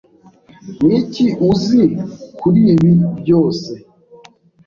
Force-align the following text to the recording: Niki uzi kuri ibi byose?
Niki 0.85 1.25
uzi 1.49 1.81
kuri 2.39 2.59
ibi 2.73 2.89
byose? 3.19 3.71